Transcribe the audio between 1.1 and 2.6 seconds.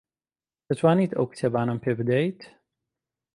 ئەو کتێبانەم پێ بدەیت؟